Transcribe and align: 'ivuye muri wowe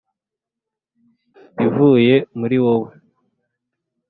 'ivuye 1.63 2.15
muri 2.39 2.57
wowe 2.63 2.89